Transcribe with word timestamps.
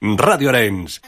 Radio 0.00 0.48
Arenys. 0.48 1.00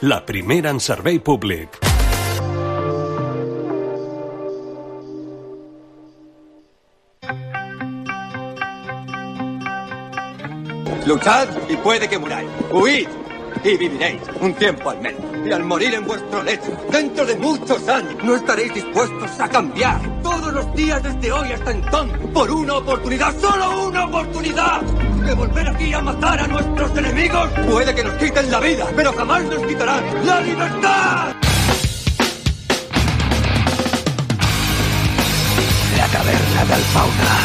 La 0.00 0.26
primera 0.26 0.70
en 0.70 0.80
servei 0.80 1.20
públic. 1.20 1.68
Luchad 11.06 11.46
y 11.68 11.76
puede 11.76 12.08
que 12.08 12.18
muráis. 12.18 12.48
Huid 12.72 13.06
y 13.62 13.76
viviréis 13.76 14.20
un 14.40 14.52
tiempo 14.54 14.90
al 14.90 15.00
menos. 15.00 15.20
Y 15.46 15.52
al 15.52 15.62
morir 15.62 15.94
en 15.94 16.04
vuestro 16.04 16.42
lecho, 16.42 16.76
dentro 16.90 17.24
de 17.24 17.36
muchos 17.36 17.88
años, 17.88 18.16
no 18.24 18.34
estaréis 18.34 18.74
dispuestos 18.74 19.38
a 19.38 19.48
cambiar 19.48 20.00
todos 20.24 20.52
los 20.52 20.74
días 20.74 21.00
desde 21.04 21.30
hoy 21.30 21.52
hasta 21.52 21.70
entonces 21.70 22.18
por 22.34 22.50
una 22.50 22.78
oportunidad, 22.78 23.32
solo 23.38 23.86
una 23.86 24.06
oportunidad. 24.06 24.82
De 25.26 25.34
volver 25.34 25.68
aquí 25.68 25.92
a 25.92 26.00
matar 26.00 26.40
a 26.40 26.46
nuestros 26.46 26.96
enemigos. 26.96 27.50
Puede 27.68 27.94
que 27.94 28.04
nos 28.04 28.14
quiten 28.14 28.50
la 28.50 28.60
vida, 28.60 28.86
pero 28.96 29.12
jamás 29.12 29.44
nos 29.44 29.66
quitarán 29.66 30.02
la 30.26 30.40
libertad. 30.40 31.34
La 35.96 36.06
taverna 36.06 36.64
del 36.70 36.82
fauna. 36.94 37.36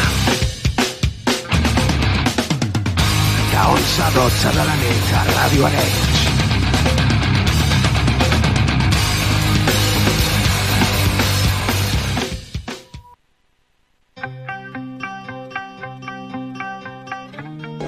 De 3.50 3.58
11 3.72 4.02
a 4.02 4.10
12 4.10 4.48
de 4.48 4.64
la 4.64 4.76
nit 4.76 5.12
a 5.14 6.15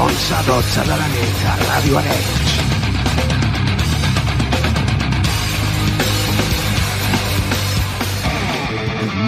11 0.00 0.34
a 0.34 0.42
12 0.42 0.80
de 0.80 0.96
la 0.96 1.08
nit 1.12 1.40
a 1.44 1.54
Ràdio 1.60 1.98
Arenys. 2.00 2.52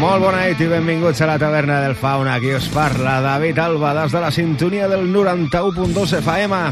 Molt 0.01 0.25
bona 0.25 0.47
nit 0.47 0.63
i 0.65 0.71
benvinguts 0.71 1.21
a 1.21 1.29
la 1.29 1.37
taverna 1.39 1.83
del 1.85 1.93
Fauna. 1.95 2.39
Aquí 2.39 2.55
us 2.57 2.71
parla 2.73 3.21
David 3.21 3.61
Alba 3.61 3.93
des 4.01 4.17
de 4.17 4.25
la 4.25 4.33
sintonia 4.33 4.89
del 4.89 5.13
91.2 5.13 6.17
FM. 6.23 6.63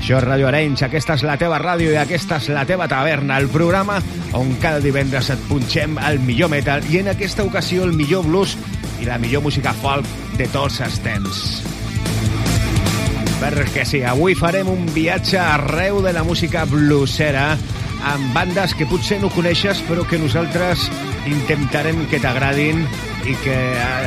Això 0.00 0.16
és 0.22 0.24
Ràdio 0.24 0.48
Arenys, 0.48 0.86
aquesta 0.88 1.18
és 1.20 1.26
la 1.28 1.36
teva 1.36 1.60
ràdio 1.60 1.92
i 1.92 2.00
aquesta 2.00 2.40
és 2.40 2.48
la 2.48 2.64
teva 2.64 2.88
taverna, 2.88 3.36
el 3.36 3.52
programa 3.52 4.00
on 4.32 4.56
cada 4.64 4.80
divendres 4.80 5.28
et 5.36 5.46
punxem 5.50 6.00
el 6.08 6.18
millor 6.24 6.48
metal 6.48 6.80
i 6.88 7.04
en 7.04 7.12
aquesta 7.12 7.44
ocasió 7.44 7.84
el 7.84 7.92
millor 7.92 8.24
blues 8.24 8.56
i 9.00 9.08
la 9.08 9.20
millor 9.20 9.44
música 9.44 9.76
folk 9.84 10.08
de 10.40 10.48
tots 10.48 10.80
els 10.80 11.00
temps. 11.04 11.44
Perquè 13.44 13.82
sí, 13.84 13.98
avui 14.08 14.32
farem 14.32 14.70
un 14.72 14.86
viatge 14.94 15.36
arreu 15.36 15.98
de 16.00 16.14
la 16.16 16.22
música 16.24 16.62
bluesera 16.64 17.50
amb 18.08 18.30
bandes 18.32 18.72
que 18.72 18.86
potser 18.88 19.18
no 19.20 19.28
coneixes 19.34 19.82
però 19.84 20.06
que 20.08 20.16
nosaltres 20.20 20.86
intentarem 21.28 22.06
que 22.08 22.22
t'agradin 22.24 22.80
i 23.28 23.36
que 23.44 23.58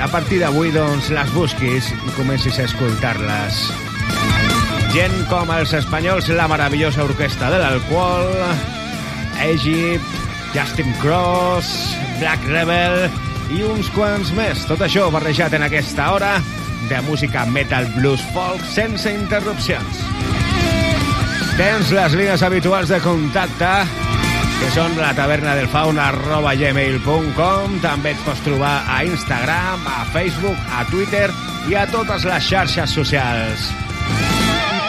a 0.02 0.10
partir 0.10 0.42
d'avui 0.42 0.74
doncs 0.74 1.12
les 1.14 1.30
busquis 1.38 1.92
i 1.94 2.16
comencis 2.18 2.58
a 2.58 2.66
escoltar-les. 2.66 3.62
Gent 4.98 5.18
com 5.30 5.54
els 5.54 5.78
espanyols, 5.78 6.34
la 6.34 6.50
meravellosa 6.50 7.06
orquestra 7.06 7.54
de 7.54 7.62
l'alcohol, 7.62 8.34
Egypt, 9.46 10.22
Justin 10.56 10.90
Cross, 10.98 11.94
Black 12.18 12.42
Rebel 12.50 13.04
i 13.54 13.62
uns 13.70 13.94
quants 13.94 14.34
més. 14.34 14.66
Tot 14.66 14.82
això 14.82 15.12
barrejat 15.14 15.54
en 15.62 15.70
aquesta 15.70 16.10
hora 16.18 16.40
de 16.88 17.02
música 17.02 17.46
metal, 17.46 17.86
blues, 17.96 18.22
folk, 18.34 18.64
sense 18.72 19.12
interrupcions. 19.12 20.04
Tens 21.58 21.92
les 21.92 22.14
línies 22.14 22.44
habituals 22.46 22.90
de 22.90 23.00
contacte, 23.02 23.72
que 24.60 24.70
són 24.74 24.96
la 24.98 25.12
taverna 25.18 25.56
del 25.58 25.70
fauna 25.70 26.08
arroba 26.12 26.54
gmail.com. 26.58 27.78
També 27.84 28.14
et 28.14 28.24
pots 28.26 28.42
trobar 28.46 28.76
a 28.94 29.02
Instagram, 29.06 29.84
a 29.90 30.06
Facebook, 30.14 30.58
a 30.74 30.86
Twitter 30.92 31.28
i 31.70 31.78
a 31.78 31.86
totes 31.92 32.26
les 32.30 32.50
xarxes 32.50 32.96
socials. 32.98 33.70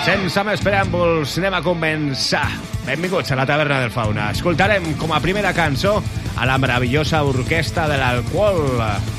Sense 0.09 0.45
més 0.47 0.65
preàmbuls, 0.65 1.37
anem 1.41 1.59
a 1.59 1.65
començar. 1.65 2.47
Benvinguts 2.87 3.33
a 3.33 3.37
la 3.37 3.49
taverna 3.49 3.83
del 3.83 3.93
fauna. 3.93 4.31
Escoltarem 4.33 4.95
com 5.01 5.13
a 5.13 5.21
primera 5.21 5.53
cançó 5.57 5.99
a 6.37 6.49
la 6.49 6.57
meravellosa 6.57 7.25
orquestra 7.29 7.89
de 7.91 8.01
l'alcohol. 8.01 9.18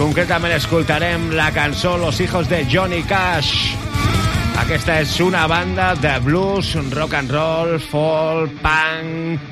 Concretament 0.00 0.54
escoltarem 0.56 1.26
la 1.36 1.50
cançó 1.52 1.98
Los 1.98 2.22
hijos 2.24 2.48
de 2.48 2.66
Johnny 2.72 3.02
Cash. 3.02 3.74
Aquesta 4.56 4.94
és 5.02 5.18
una 5.20 5.42
banda 5.46 5.90
de 6.00 6.14
blues, 6.24 6.70
rock 6.94 7.18
and 7.18 7.28
roll, 7.30 7.74
folk, 7.90 8.54
punk... 8.64 9.44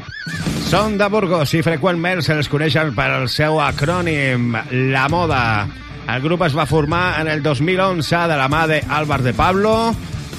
Són 0.71 0.97
de 0.97 1.11
Burgos 1.13 1.53
i 1.53 1.61
freqüentment 1.61 2.25
se'ls 2.25 2.49
coneixen 2.49 2.95
per 2.97 3.11
el 3.19 3.29
seu 3.29 3.61
acrònim, 3.61 4.57
La 4.89 5.05
Moda. 5.13 5.69
El 6.09 6.25
grup 6.25 6.47
es 6.49 6.57
va 6.57 6.65
formar 6.65 7.21
en 7.21 7.29
el 7.29 7.45
2011 7.45 8.25
de 8.33 8.41
la 8.41 8.49
mà 8.49 8.65
de 8.73 8.81
Álvar 8.89 9.21
de 9.21 9.37
Pablo, 9.37 9.95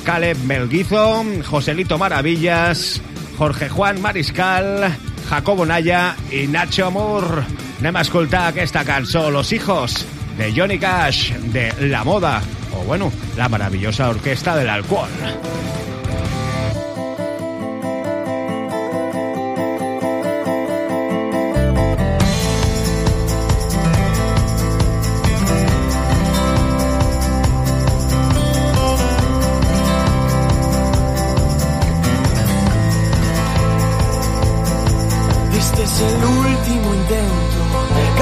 Caleb 0.09 0.41
Melguizo, 0.49 1.23
Joselito 1.45 2.01
Maravillas, 2.01 2.97
Jorge 3.37 3.69
Juan 3.69 4.01
Mariscal, 4.01 4.89
Jacobo 5.29 5.69
Naya 5.69 6.15
i 6.33 6.47
Nacho 6.49 6.89
Amor. 6.89 7.68
Anem 7.79 7.95
a 7.95 8.01
escoltar 8.01 8.49
aquesta 8.49 8.83
cançó, 8.83 9.29
Los 9.31 9.53
hijos 9.53 10.05
de 10.37 10.51
Johnny 10.51 10.77
Cash, 10.77 11.31
de 11.31 11.71
La 11.87 12.03
Moda, 12.03 12.41
o 12.75 12.83
bueno, 12.83 13.09
la 13.37 13.47
maravillosa 13.47 14.09
orquesta 14.09 14.53
del 14.57 14.69
alcohol. 14.69 15.07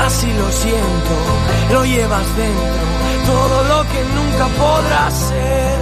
Casi 0.08 0.32
lo 0.32 0.50
siento, 0.50 1.16
lo 1.74 1.84
llevas 1.84 2.28
dentro, 2.38 2.84
todo 3.26 3.64
lo 3.72 3.80
que 3.92 4.02
nunca 4.16 4.46
podrás 4.58 5.14
ser. 5.14 5.80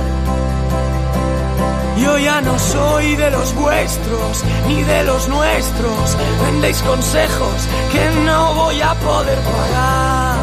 Yo 2.01 2.17
ya 2.17 2.41
no 2.41 2.57
soy 2.57 3.15
de 3.17 3.29
los 3.29 3.53
vuestros, 3.53 4.43
ni 4.67 4.81
de 4.81 5.03
los 5.03 5.29
nuestros, 5.29 6.17
vendéis 6.43 6.81
consejos 6.81 7.57
que 7.91 8.03
no 8.25 8.55
voy 8.55 8.81
a 8.81 8.95
poder 8.95 9.37
pagar. 9.53 10.37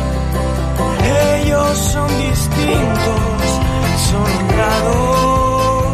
Ellos 1.40 1.76
son 1.78 2.08
distintos, 2.30 3.20
son 4.10 4.28
honrados, 4.38 5.84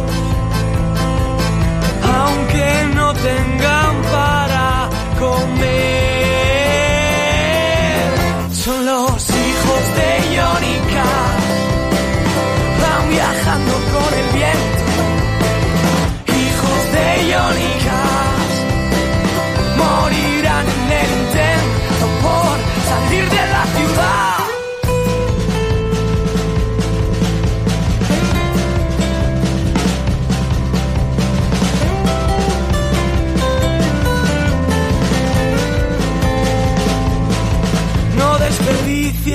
aunque 2.21 2.69
no 2.93 3.13
tengan 3.15 3.93
para 4.13 4.89
comer. 5.17 6.18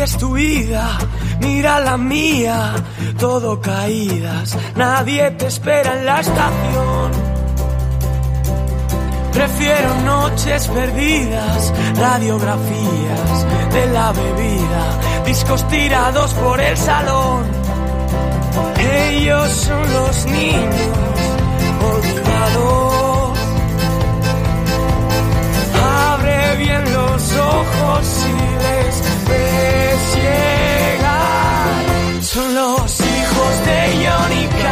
Desperdicies 0.04 0.18
tu 0.18 0.34
vida, 0.34 0.98
mira 1.40 1.80
la 1.80 1.96
mía, 1.96 2.74
todo 3.18 3.60
caídas, 3.60 4.56
nadie 4.76 5.30
te 5.32 5.46
espera 5.46 5.98
en 5.98 6.04
la 6.04 6.20
estación. 6.20 7.12
Prefiero 9.32 9.94
noches 10.04 10.68
perdidas, 10.68 11.72
radiografías 11.96 13.46
de 13.72 13.86
la 13.92 14.12
bebida, 14.12 15.24
discos 15.26 15.66
tirados 15.68 16.32
por 16.34 16.60
el 16.60 16.76
salón. 16.76 17.44
Ellos 18.78 19.50
son 19.50 19.92
los 19.92 20.26
niños 20.26 20.88
olvidados. 21.92 23.38
Abre 26.12 26.56
bien 26.56 26.92
los 26.92 27.32
ojos 27.36 28.06
si 28.06 28.32
les 28.64 29.13
llegar. 30.16 31.02
Son 32.22 32.54
los 32.54 33.00
hijos 33.00 33.52
de 33.66 33.78
Iónica, 34.02 34.63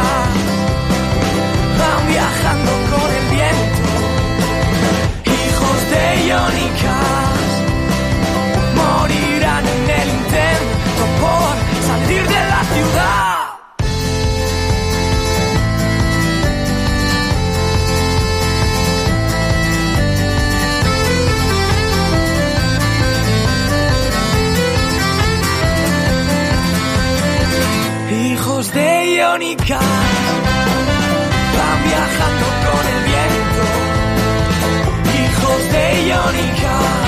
de 29.33 29.45
Iónica 29.45 29.79
van 31.57 31.83
viajando 31.83 32.45
con 32.65 32.83
el 32.93 32.99
viento. 33.03 33.63
Hijos 35.17 35.61
de 35.71 35.83
Iónica 36.07 37.02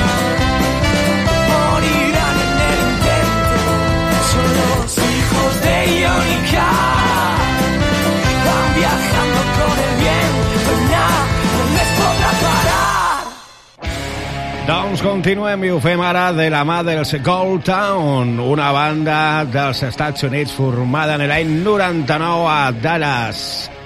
Doncs 14.65 15.03
continuem 15.05 15.61
i 15.61 15.69
ho 15.69 15.75
fem 15.77 16.01
ara 16.01 16.31
de 16.33 16.47
la 16.49 16.63
mà 16.65 16.79
dels 16.81 17.11
Gold 17.21 17.67
Town, 17.67 18.31
una 18.41 18.71
banda 18.73 19.17
dels 19.45 19.83
Estats 19.85 20.25
Units 20.25 20.55
formada 20.57 21.19
en 21.19 21.23
l'any 21.29 21.51
99 21.61 22.47
a 22.49 22.71
Dallas, 22.73 23.43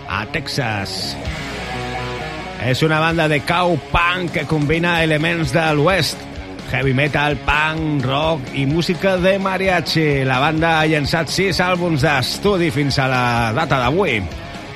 a 0.07 0.21
Texas. 0.31 0.93
És 2.63 2.79
una 2.87 3.01
banda 3.03 3.27
de 3.27 3.41
cow 3.43 3.75
punk 3.91 4.37
que 4.37 4.45
combina 4.47 5.01
elements 5.03 5.51
de 5.51 5.67
l'oest, 5.75 6.23
heavy 6.71 6.95
metal, 6.95 7.35
punk, 7.43 8.07
rock 8.07 8.55
i 8.55 8.63
música 8.63 9.17
de 9.19 9.35
mariachi. 9.35 10.23
La 10.23 10.39
banda 10.39 10.77
ha 10.77 10.87
llançat 10.87 11.27
sis 11.27 11.59
àlbums 11.59 12.07
d'estudi 12.07 12.71
fins 12.71 13.03
a 13.03 13.11
la 13.11 13.23
data 13.51 13.83
d'avui. 13.83 14.21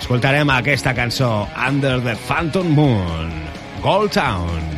Escoltarem 0.02 0.52
aquesta 0.52 0.92
cançó, 0.92 1.48
Under 1.56 2.02
the 2.04 2.20
Phantom 2.28 2.76
Moon, 2.76 3.36
Gold 3.80 4.12
Town. 4.12 4.73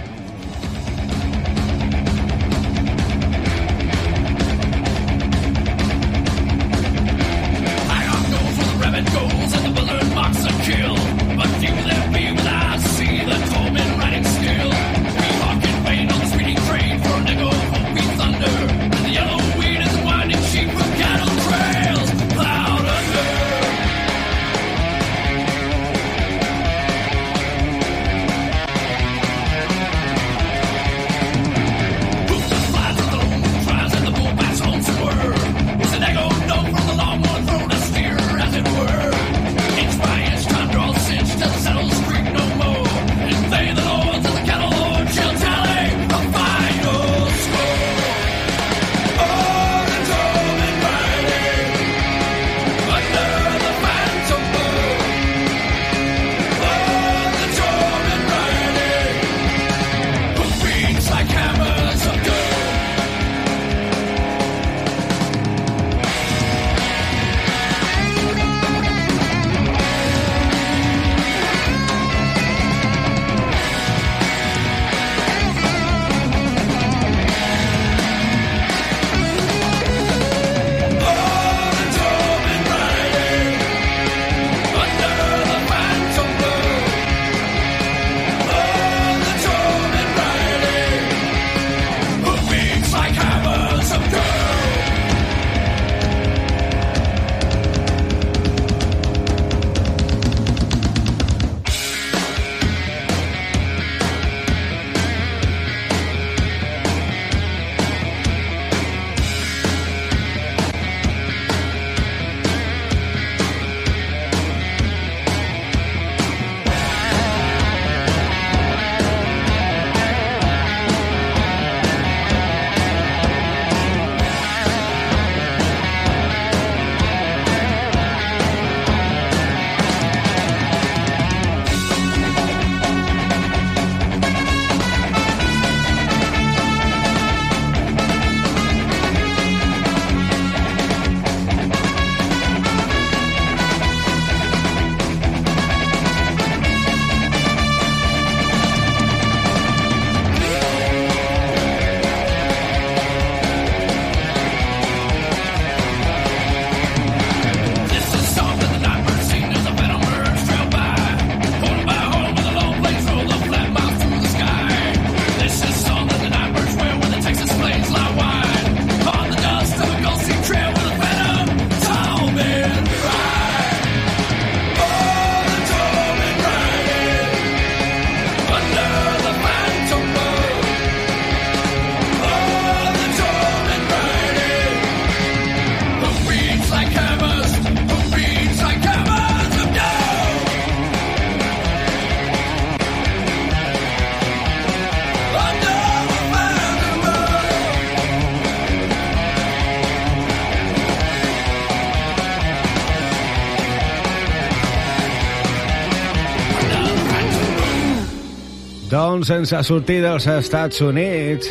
Doncs 209.15 209.29
sense 209.31 209.59
sortir 209.63 210.01
dels 210.03 210.25
Estats 210.27 210.81
Units, 210.83 211.47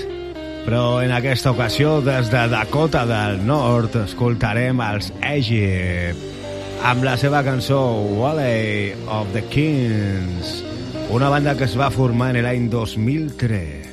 però 0.67 0.99
en 1.01 1.15
aquesta 1.17 1.55
ocasió 1.55 1.95
des 2.05 2.29
de 2.29 2.43
Dakota 2.53 3.07
del 3.09 3.39
Nord 3.49 3.97
escoltarem 4.03 4.83
els 4.85 5.09
Egypt 5.31 6.21
amb 6.85 7.07
la 7.09 7.15
seva 7.17 7.41
cançó 7.47 7.81
Valley 8.19 8.93
of 9.09 9.33
the 9.33 9.41
Kings, 9.49 10.59
una 11.09 11.33
banda 11.33 11.57
que 11.57 11.65
es 11.65 11.79
va 11.81 11.89
formar 11.89 12.35
en 12.35 12.43
l'any 12.45 12.69
2003. 12.69 13.84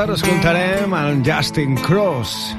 Ara 0.00 0.14
escoltarem 0.14 0.94
el 0.96 1.18
Justin 1.26 1.74
Cross. 1.84 2.54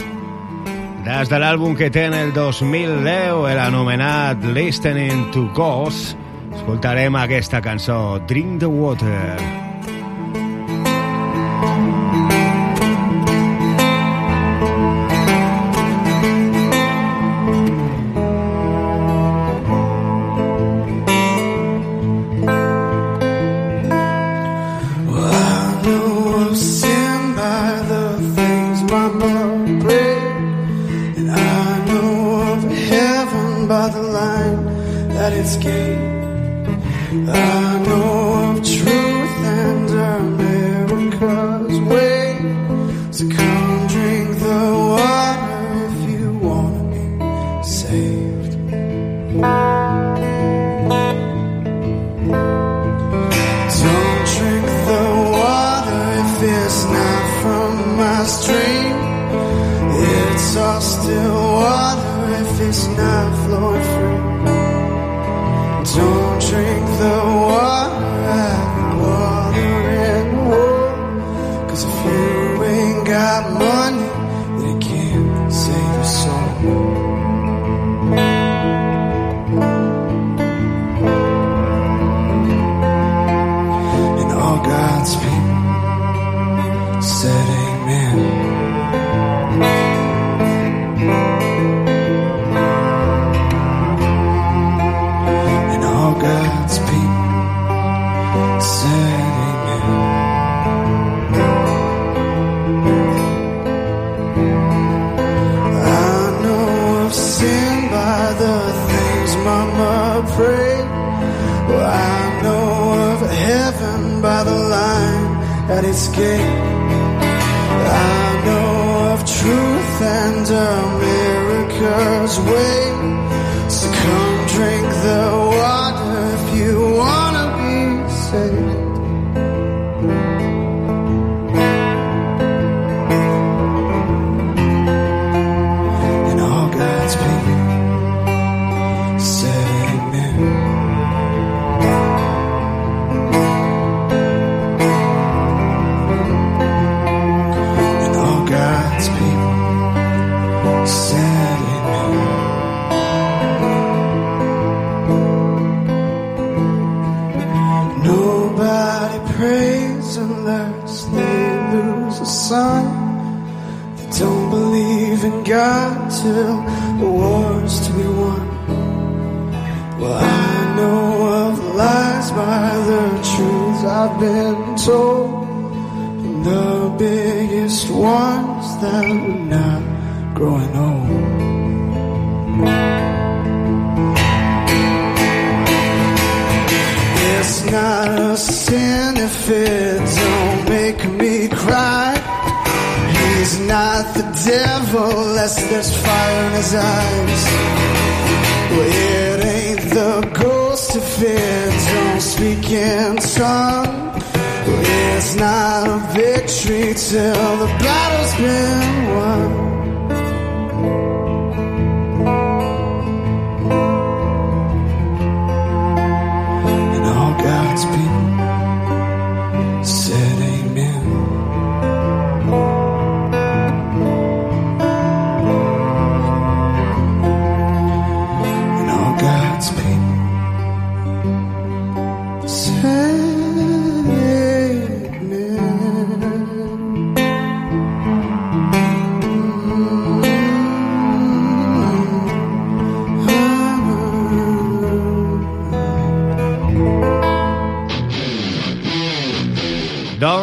Des 1.05 1.31
de 1.31 1.39
l'àlbum 1.41 1.73
que 1.77 1.89
té 1.89 2.03
en 2.09 2.13
el 2.13 2.33
2010, 2.35 3.47
el 3.49 3.61
anomenat 3.63 4.45
Listening 4.53 5.31
to 5.33 5.47
Ghosts, 5.57 6.13
escoltarem 6.59 7.17
aquesta 7.17 7.63
cançó, 7.65 8.19
Drink 8.29 8.59
the 8.61 8.69
Water. 8.69 9.60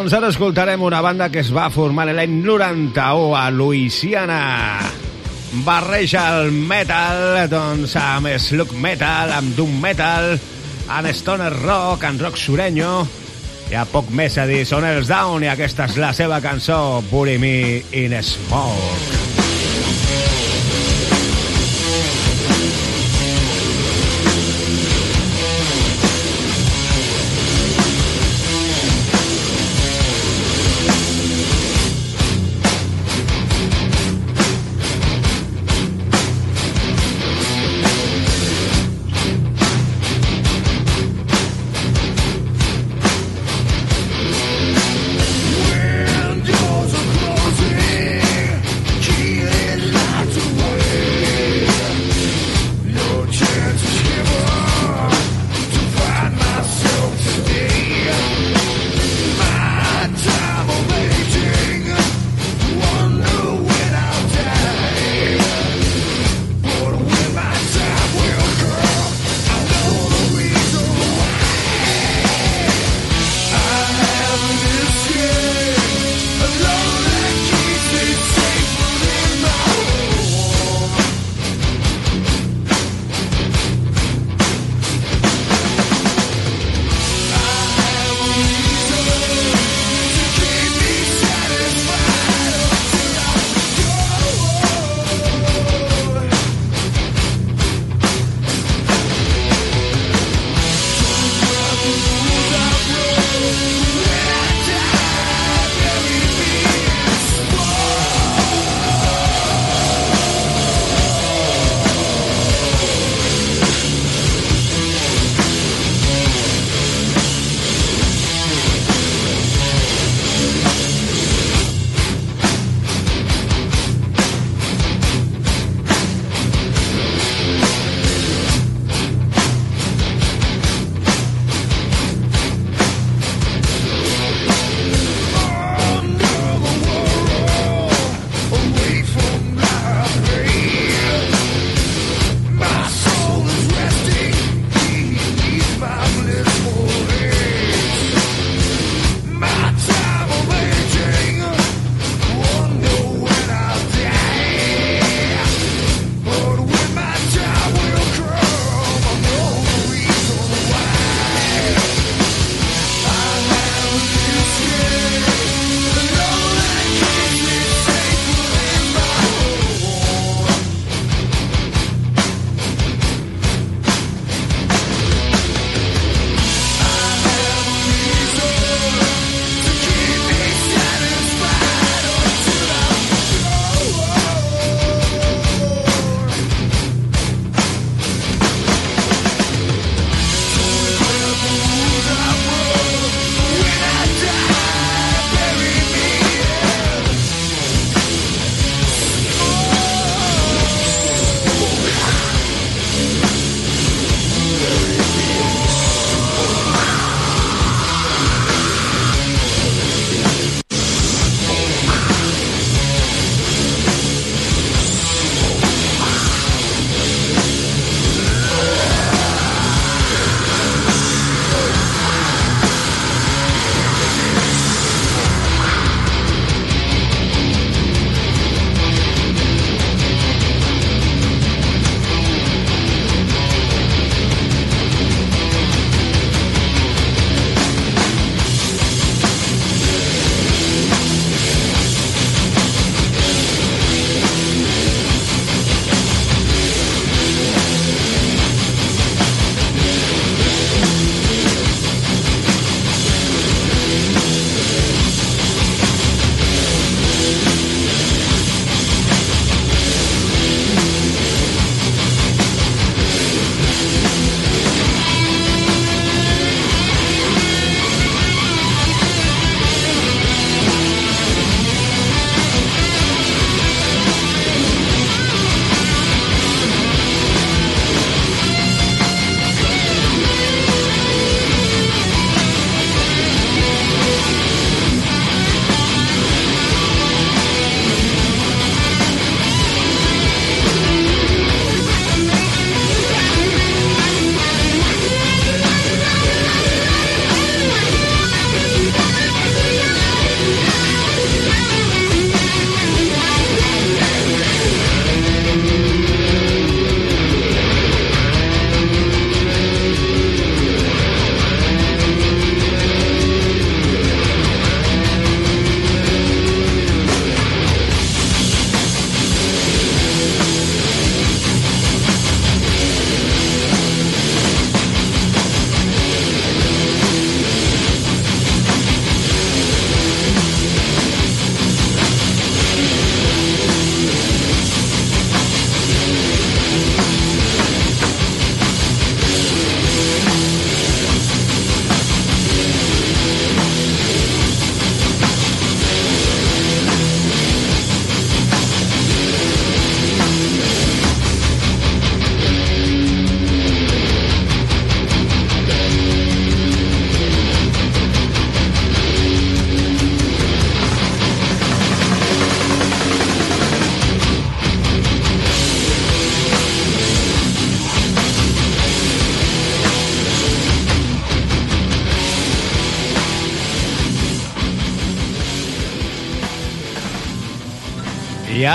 Doncs 0.09 0.23
ara 0.23 0.29
escoltarem 0.33 0.81
una 0.81 1.03
banda 1.05 1.27
que 1.29 1.43
es 1.43 1.51
va 1.53 1.67
formar 1.69 2.07
l'any 2.09 2.39
91 2.41 3.35
a 3.37 3.43
Louisiana. 3.53 4.39
Barreja 5.67 6.23
el 6.39 6.49
metal 6.71 7.43
doncs, 7.53 7.93
amb 8.01 8.31
slug 8.41 8.73
metal, 8.81 9.35
amb 9.37 9.53
doom 9.53 9.77
metal, 9.85 10.31
amb 10.89 11.13
stoner 11.13 11.53
rock, 11.59 12.09
amb 12.09 12.25
rock 12.25 12.41
sureño. 12.41 13.05
Hi 13.69 13.77
ha 13.77 13.85
poc 13.93 14.09
més 14.09 14.41
a 14.41 14.49
dir, 14.49 14.65
són 14.65 14.89
els 14.89 15.13
Down 15.13 15.45
i 15.45 15.53
aquesta 15.53 15.93
és 15.93 16.01
la 16.01 16.15
seva 16.17 16.41
cançó, 16.41 17.03
Bury 17.13 17.37
Me 17.37 17.57
in 17.93 18.17
Smoke. 18.25 19.28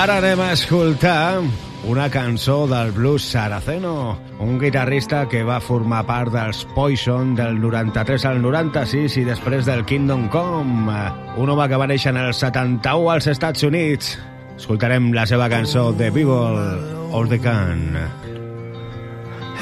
ara 0.03 0.17
anem 0.19 0.41
a 0.43 0.51
escoltar 0.51 1.39
una 1.87 2.09
cançó 2.11 2.67
del 2.67 2.91
blues 2.91 3.23
Saraceno, 3.23 4.17
un 4.39 4.57
guitarrista 4.59 5.29
que 5.31 5.43
va 5.47 5.61
formar 5.63 6.01
part 6.03 6.33
dels 6.33 6.65
Poison 6.75 7.31
del 7.37 7.61
93 7.61 8.25
al 8.27 8.41
96 8.43 9.15
i 9.21 9.23
després 9.23 9.63
del 9.69 9.85
Kingdom 9.87 10.25
Come, 10.33 10.97
un 11.39 11.53
home 11.53 11.69
que 11.71 11.79
va 11.79 11.87
néixer 11.87 12.11
en 12.11 12.19
el 12.19 12.33
71 12.35 13.13
als 13.13 13.29
Estats 13.31 13.63
Units. 13.63 14.17
Escoltarem 14.57 15.13
la 15.15 15.23
seva 15.29 15.47
cançó 15.47 15.93
The 15.95 16.11
Beagle 16.11 16.67
or 17.15 17.29
the 17.31 17.39
Can. 17.39 17.95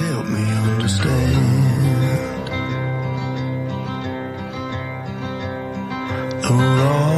Help 0.01 0.25
me 0.25 0.45
understand 0.73 1.59
Oh 6.49 6.57
Lord 6.57 7.10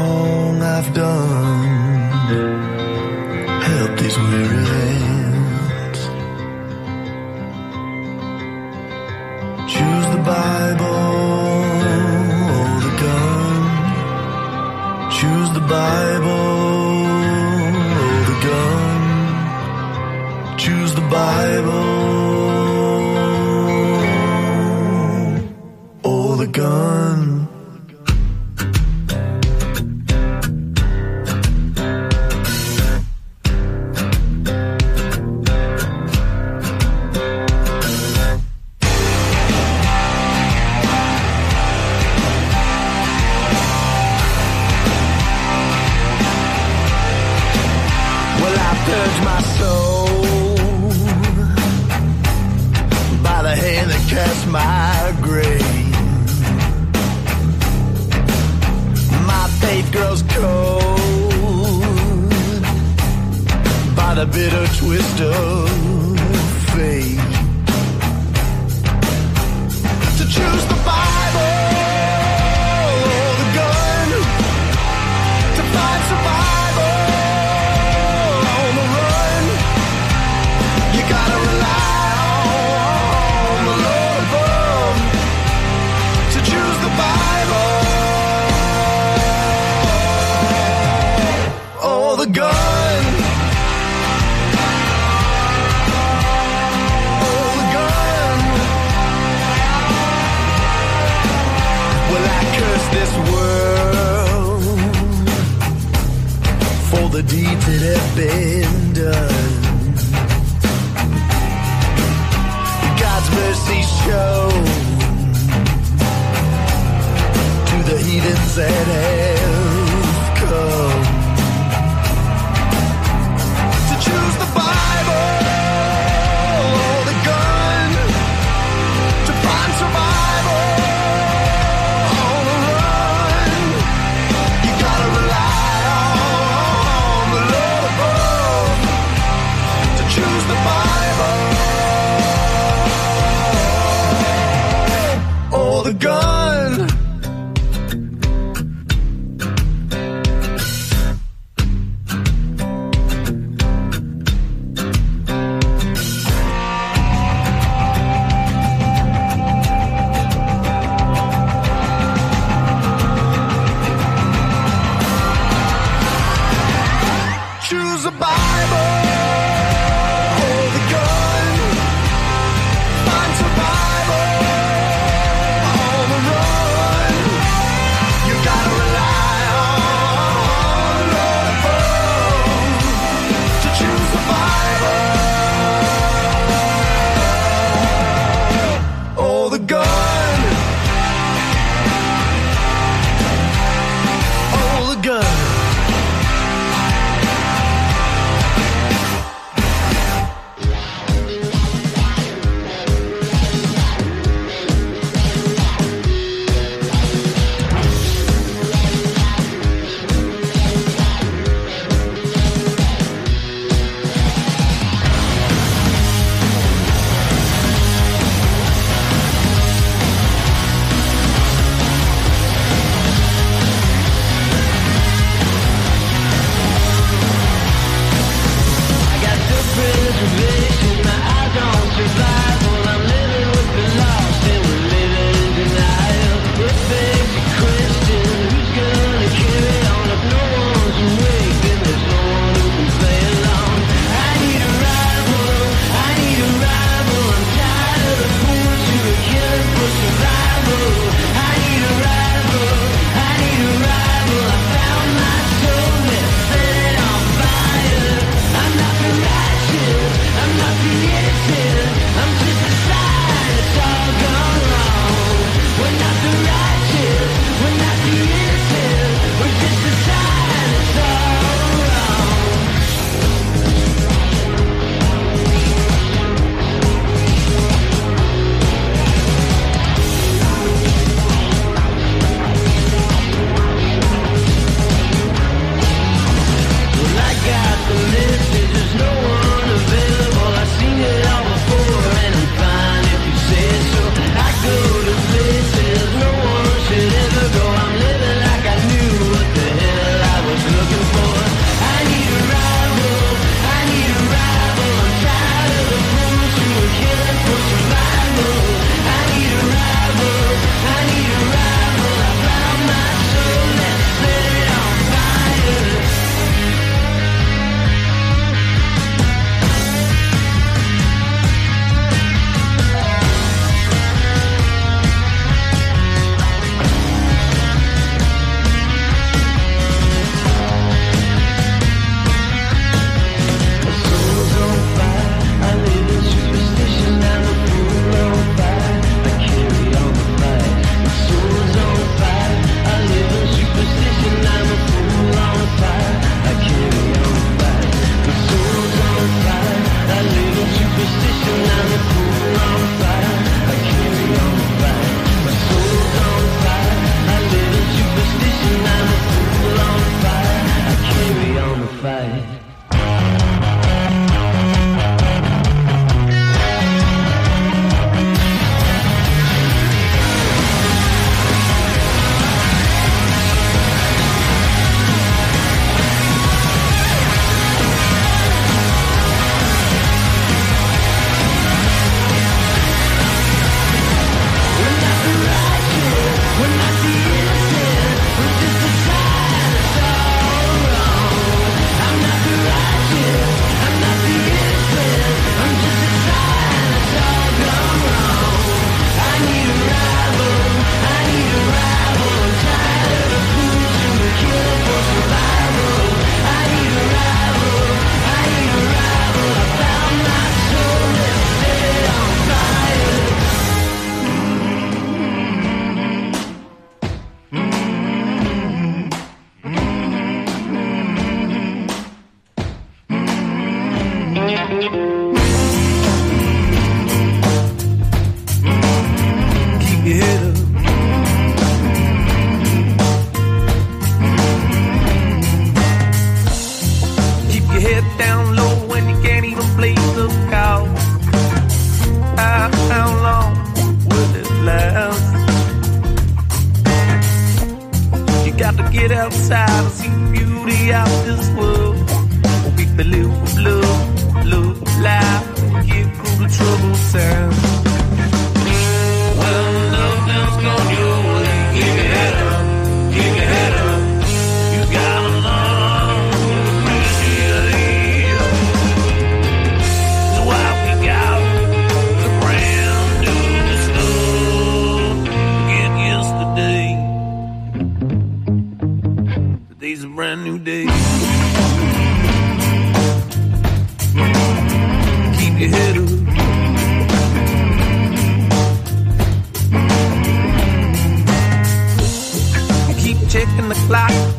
in 493.57 493.69
the 493.69 493.75
clock. 493.87 494.32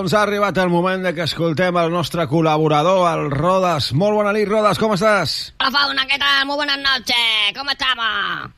doncs 0.00 0.14
ha 0.16 0.22
arribat 0.24 0.56
el 0.62 0.70
moment 0.72 1.02
de 1.04 1.10
que 1.12 1.26
escoltem 1.26 1.76
el 1.76 1.90
nostre 1.92 2.24
col·laborador, 2.30 3.02
el 3.10 3.26
Rodas. 3.34 3.90
Molt 3.92 4.16
bona 4.16 4.32
nit, 4.32 4.46
Rodas, 4.48 4.78
com 4.80 4.94
estàs? 4.94 5.50
Hola, 5.58 5.72
Fauna, 5.74 6.06
què 6.08 6.16
tal? 6.20 6.46
Molt 6.48 6.62
bona 6.62 6.78
nit, 6.80 7.12
com 7.56 7.68
estàs? 7.68 8.54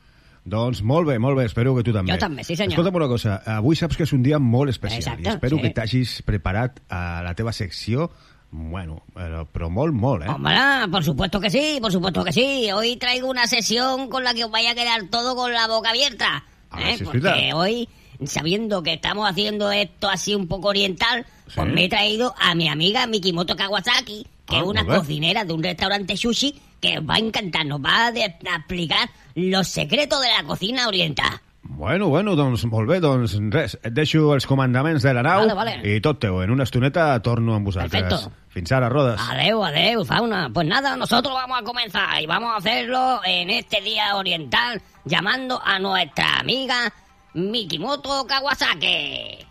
Doncs 0.53 0.79
molt 0.87 1.07
bé, 1.07 1.17
molt 1.19 1.35
bé, 1.39 1.47
espero 1.49 1.73
que 1.75 1.83
tu 1.83 1.91
també. 1.95 2.13
Jo 2.13 2.19
també, 2.21 2.45
sí 2.47 2.55
senyor. 2.55 2.77
Escolta'm 2.77 2.99
una 2.99 3.09
cosa, 3.11 3.41
avui 3.57 3.75
saps 3.79 3.99
que 3.99 4.07
és 4.07 4.13
un 4.15 4.23
dia 4.23 4.39
molt 4.39 4.71
especial 4.71 5.01
Exacte, 5.01 5.25
i 5.25 5.31
espero 5.33 5.59
sí. 5.59 5.63
que 5.65 5.71
t'hagis 5.75 6.13
preparat 6.27 6.79
a 6.87 7.01
la 7.25 7.35
teva 7.35 7.51
secció 7.55 8.11
Bueno, 8.53 8.99
però, 9.15 9.47
però 9.49 9.67
molt, 9.73 9.95
molt, 9.97 10.27
¿eh? 10.27 10.29
Hombre, 10.29 10.59
por 10.91 11.03
supuesto 11.03 11.39
que 11.41 11.49
sí, 11.49 11.79
por 11.81 11.91
supuesto 11.91 12.23
que 12.23 12.31
sí. 12.31 12.69
Hoy 12.71 12.97
traigo 12.97 13.27
una 13.27 13.47
sesión 13.47 14.09
con 14.09 14.23
la 14.23 14.35
que 14.35 14.45
os 14.45 14.51
vaya 14.51 14.71
a 14.71 14.75
quedar 14.75 15.09
todo 15.09 15.35
con 15.35 15.51
la 15.51 15.65
boca 15.65 15.89
abierta. 15.89 16.43
A 16.69 16.77
ver, 16.77 16.89
¿eh? 16.89 16.97
si 16.99 17.03
Porque 17.03 17.51
hoy 17.55 17.89
sabiendo 18.25 18.83
que 18.83 18.93
estamos 18.93 19.29
haciendo 19.29 19.71
esto 19.71 20.09
así 20.09 20.35
un 20.35 20.47
poco 20.47 20.69
oriental, 20.69 21.25
pues 21.53 21.67
me 21.67 21.85
he 21.85 21.89
traído 21.89 22.33
a 22.39 22.55
mi 22.55 22.67
amiga 22.69 23.05
Mikimoto 23.07 23.55
Kawasaki, 23.55 24.25
que 24.45 24.55
Ah, 24.55 24.59
es 24.59 24.65
una 24.65 24.83
bien. 24.83 24.95
cocinera 24.97 25.45
de 25.45 25.53
un 25.53 25.63
restaurante 25.63 26.17
sushi 26.17 26.55
que 26.81 26.99
os 26.99 27.05
va 27.09 27.15
a 27.15 27.19
encantar, 27.19 27.65
nos 27.65 27.79
va 27.79 28.07
a, 28.07 28.07
a 28.07 28.55
explicar 28.57 29.09
los 29.35 29.67
secretos 29.67 30.21
de 30.21 30.27
la 30.29 30.43
cocina 30.43 30.87
oriental. 30.87 31.39
Bueno, 31.65 32.09
bueno, 32.09 32.35
doncs 32.35 32.65
molt 32.67 32.89
bé, 32.89 32.97
doncs 32.99 33.37
res, 33.49 33.77
et 33.87 33.93
deixo 33.95 34.33
els 34.35 34.43
comandaments 34.45 35.01
de 35.01 35.13
la 35.15 35.21
nau 35.23 35.45
Vale, 35.47 35.53
vale. 35.55 35.95
i 35.95 36.01
tot 36.03 36.19
teu. 36.19 36.41
En 36.43 36.51
una 36.51 36.65
estoneta 36.67 37.05
torno 37.23 37.55
amb 37.55 37.65
vosaltres. 37.65 38.03
Perfecto. 38.03 38.33
Fins 38.51 38.69
ara, 38.75 38.89
Rodes. 38.91 39.15
Adeu, 39.31 39.63
adeu, 39.63 40.03
fauna. 40.05 40.49
Pues 40.53 40.67
nada, 40.67 40.97
nosotros 40.97 41.33
vamos 41.33 41.57
a 41.61 41.63
comenzar 41.63 42.21
y 42.21 42.25
vamos 42.25 42.51
a 42.53 42.57
hacerlo 42.57 43.21
en 43.25 43.49
este 43.49 43.79
día 43.79 44.13
oriental 44.17 44.81
llamando 45.05 45.59
a 45.63 45.79
nuestra 45.79 46.35
amiga 46.39 46.91
Mikimoto 47.33 48.27
Kawasaki. 48.27 49.47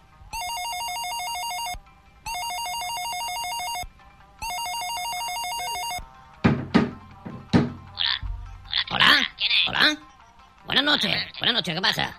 Hola, 8.91 9.29
hola. 9.67 9.97
Buenas 10.65 10.85
noches, 10.85 11.25
buenas 11.39 11.55
noches, 11.55 11.75
¿qué 11.75 11.81
pasa? 11.81 12.15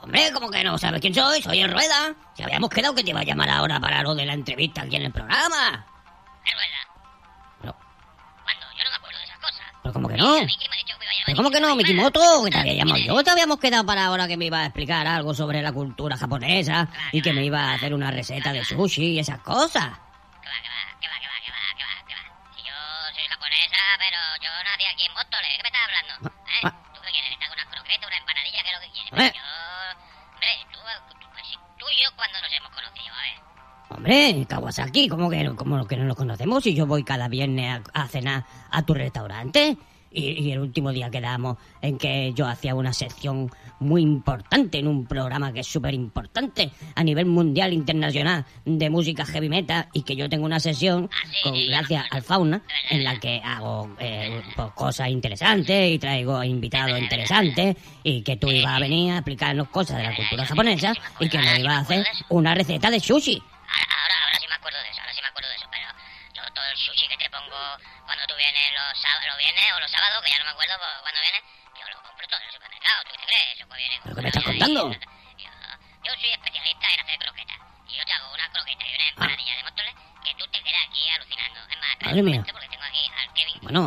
Hombre, 0.00 0.32
como 0.32 0.50
que 0.50 0.64
no 0.64 0.78
sabes 0.78 1.00
quién 1.02 1.14
soy, 1.14 1.42
soy 1.42 1.60
el 1.60 1.70
Rueda. 1.70 2.14
Si 2.34 2.42
habíamos 2.42 2.70
quedado 2.70 2.94
que 2.94 3.04
te 3.04 3.10
iba 3.10 3.20
a 3.20 3.24
llamar 3.24 3.50
ahora 3.50 3.78
para 3.80 4.02
lo 4.02 4.14
de 4.14 4.24
la 4.24 4.32
entrevista 4.32 4.82
aquí 4.82 4.96
en 4.96 5.02
el 5.02 5.12
programa. 5.12 5.86
¿El 6.46 6.52
Rueda? 6.54 6.79
Me 9.84 9.90
iba 9.90 10.14
a 10.14 10.16
llamar 10.16 10.46
¿Pero 11.26 11.36
cómo 11.36 11.50
que 11.50 11.60
no, 11.60 11.76
Mikimoto? 11.76 12.44
Que 12.44 12.50
te 12.50 12.58
había 12.58 12.74
llamado 12.74 12.98
yo. 12.98 13.22
Te 13.22 13.30
habíamos 13.30 13.58
quedado 13.58 13.84
para 13.84 14.06
ahora 14.06 14.26
que 14.26 14.36
me 14.36 14.46
iba 14.46 14.60
a 14.60 14.66
explicar 14.66 15.06
algo 15.06 15.34
sobre 15.34 15.62
la 15.62 15.72
cultura 15.72 16.16
japonesa 16.16 16.88
y 17.12 17.22
que 17.22 17.32
me 17.32 17.44
iba 17.44 17.60
a 17.60 17.74
hacer 17.74 17.94
una 17.94 18.10
receta 18.10 18.52
de 18.52 18.64
sushi 18.64 19.12
y 19.12 19.18
esas 19.18 19.40
cosas. 19.40 19.84
Que 20.42 20.48
va, 20.48 20.56
que 20.62 20.68
va, 20.68 20.80
que 21.00 21.08
va, 21.08 21.18
que 21.20 21.28
va, 21.28 21.38
que 21.44 21.50
va, 21.50 21.58
que 21.76 21.84
va, 21.84 22.06
que 22.08 22.14
va. 22.14 22.22
Si 22.56 22.62
yo 22.62 22.74
soy 23.14 23.24
japonesa, 23.28 23.78
pero 23.98 24.18
yo 24.42 24.50
nací 24.64 24.84
aquí 24.92 25.04
en 25.06 25.12
Móstoles. 25.14 25.50
¿Qué 25.56 25.69
Hombre, 34.10 34.44
Kawasaki, 34.44 35.06
¿cómo 35.06 35.30
que, 35.30 35.48
cómo 35.54 35.86
que 35.86 35.96
no 35.96 36.02
nos 36.02 36.16
conocemos 36.16 36.64
si 36.64 36.74
yo 36.74 36.84
voy 36.84 37.04
cada 37.04 37.28
viernes 37.28 37.80
a, 37.94 38.02
a 38.02 38.08
cenar 38.08 38.44
a 38.72 38.82
tu 38.82 38.92
restaurante? 38.92 39.76
Y, 40.10 40.30
y 40.32 40.50
el 40.50 40.58
último 40.58 40.90
día 40.90 41.12
quedamos 41.12 41.58
en 41.80 41.96
que 41.96 42.32
yo 42.34 42.48
hacía 42.48 42.74
una 42.74 42.92
sección 42.92 43.52
muy 43.78 44.02
importante 44.02 44.80
en 44.80 44.88
un 44.88 45.06
programa 45.06 45.52
que 45.52 45.60
es 45.60 45.68
súper 45.68 45.94
importante 45.94 46.72
a 46.96 47.04
nivel 47.04 47.26
mundial, 47.26 47.72
internacional, 47.72 48.46
de 48.64 48.90
música 48.90 49.24
heavy 49.24 49.48
metal 49.48 49.86
y 49.92 50.02
que 50.02 50.16
yo 50.16 50.28
tengo 50.28 50.44
una 50.44 50.58
sesión 50.58 51.08
con, 51.44 51.54
gracias 51.68 52.04
al 52.10 52.22
Fauna 52.22 52.62
en 52.90 53.04
la 53.04 53.20
que 53.20 53.40
hago 53.44 53.94
eh, 54.00 54.42
pues, 54.56 54.72
cosas 54.72 55.10
interesantes 55.10 55.88
y 55.88 56.00
traigo 56.00 56.42
invitados 56.42 56.98
interesantes 56.98 57.76
y 58.02 58.22
que 58.22 58.36
tú 58.36 58.48
ibas 58.48 58.74
a 58.74 58.80
venir 58.80 59.12
a 59.12 59.18
explicarnos 59.18 59.68
cosas 59.68 59.98
de 59.98 60.02
la 60.02 60.16
cultura 60.16 60.44
japonesa 60.44 60.94
y 61.20 61.28
que 61.28 61.38
nos 61.38 61.60
ibas 61.60 61.74
a 61.74 61.78
hacer 61.78 62.04
una 62.28 62.56
receta 62.56 62.90
de 62.90 62.98
sushi. 62.98 63.40
Ahora, 63.70 63.86
ahora, 64.02 64.14
ahora 64.24 64.38
sí 64.38 64.46
me 64.48 64.54
acuerdo 64.54 64.78
de 64.82 64.88
eso, 64.90 65.00
ahora 65.00 65.14
sí 65.14 65.20
me 65.22 65.28
acuerdo 65.28 65.48
de 65.50 65.56
eso, 65.56 65.68
pero 65.70 65.88
yo 66.34 66.42
todo 66.52 66.64
el 66.64 66.76
sushi 66.76 67.08
que 67.08 67.16
te 67.16 67.30
pongo 67.30 67.58
cuando 68.06 68.26
tú 68.26 68.34
vienes 68.36 68.72
los, 68.74 68.98
sábados, 69.00 69.26
los 69.26 69.38
viernes 69.38 69.72
o 69.72 69.80
los 69.80 69.90
sábados, 69.90 70.22
que 70.24 70.30
ya 70.30 70.38
no 70.38 70.44
me 70.44 70.50
acuerdo 70.50 70.74
pues, 70.78 70.90
cuando 71.02 71.20
vienes, 71.20 71.42
yo 71.78 71.84
lo 71.88 72.02
compro 72.02 72.26
todo 72.28 72.40
en 72.40 72.46
el 72.46 72.52
supermercado, 72.52 72.98
¿tú 73.04 73.10
qué 73.12 73.18
te 73.18 73.26
crees? 73.26 73.48
Eso 73.58 73.66
pues 73.68 73.78
viene 73.78 73.94
con 74.00 74.04
¿Pero 74.04 74.14
qué 74.16 74.22
me 74.22 74.28
estás 74.28 74.44
contando? 74.44 74.82
ahí, 74.90 75.00
Yo, 75.38 75.50
yo 76.04 76.12
soy 76.20 76.30
especialista 76.30 76.86
en 76.94 77.00
hacer 77.00 77.18
croquetas, 77.18 77.58
y 77.88 77.92
yo 77.96 78.04
te 78.04 78.12
hago 78.12 78.32
una 78.34 78.46
croqueta 78.50 78.84
y 78.86 78.94
una 78.94 79.08
empanadilla 79.08 79.54
de 79.56 79.62
móstoles 79.64 79.94
que 80.24 80.34
tú 80.34 80.44
te 80.50 80.58
quedas 80.62 80.82
aquí 80.88 81.08
alucinando. 81.10 81.60
Es 81.70 81.78
más, 81.78 81.90
Madre 82.02 82.22
mía. 82.22 82.42
porque 82.50 82.68
tengo 82.68 82.84
aquí 82.84 83.02
al 83.16 83.32
Kevin. 83.34 83.58
Bueno, 83.62 83.82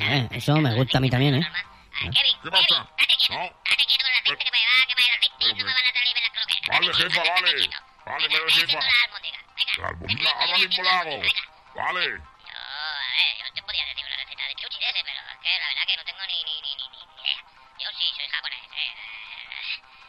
eh, 0.00 0.28
eso 0.32 0.52
me 0.56 0.74
gusta 0.74 0.98
a 0.98 1.00
mí 1.00 1.10
también, 1.10 1.34
¿eh? 1.36 1.46
Ah, 1.46 2.10
Kevin, 2.12 2.36
¿Qué 2.42 2.50
pasa? 2.50 2.66
Kevin, 2.68 2.86
date 2.98 3.16
quieto, 3.18 3.34
No. 3.34 3.40
date 3.42 3.84
quieto 3.86 4.04
con 4.04 4.12
el 4.12 4.18
aceite 4.20 4.44
que 4.44 4.50
me 4.52 4.62
va 4.66 4.72
a 4.82 4.86
quemar 4.86 5.04
el 5.08 5.16
aceite 5.18 5.44
y 5.44 5.48
no 5.54 5.64
me 5.64 5.72
van 5.72 5.84
a 5.84 5.92
salir 5.92 6.14
las 6.18 6.30
croquetas. 6.30 6.68
Vale, 6.68 6.94
jefa, 6.94 7.22
vale. 7.24 7.70
Vale, 8.08 8.28
ve 8.28 8.38
jefa. 8.50 8.78
la 8.80 9.04
albóndiga. 9.04 9.38
Venga, 9.56 9.72
La 9.82 9.88
albóndiga, 9.88 10.22
ve 10.22 10.40
ahora 10.40 10.58
mismo 10.58 10.82
la 10.82 10.90
hago. 11.00 11.10
albóndiga, 11.10 11.42
venga. 11.74 11.84
Vale. 11.84 12.04
Yo, 12.08 12.56
a 12.56 13.12
ver, 13.18 13.32
yo 13.38 13.54
te 13.54 13.62
podía 13.62 13.84
decir 13.86 14.04
una 14.06 14.16
receta 14.16 14.42
de 14.48 14.54
chuchi 14.56 14.78
de 14.80 14.88
ese, 14.90 15.00
pero 15.04 15.18
es 15.18 15.38
que 15.42 15.50
la 15.58 15.66
verdad 15.68 15.84
que 15.86 15.96
no 15.98 16.04
tengo 16.08 16.22
ni, 16.28 16.38
ni, 16.48 16.54
ni, 16.64 16.72
ni, 16.78 16.86
ni 16.88 17.00
idea. 17.22 17.40
Yo 17.78 17.88
sí, 17.98 18.04
soy 18.16 18.26
japonés, 18.32 18.62
eh. 18.64 18.92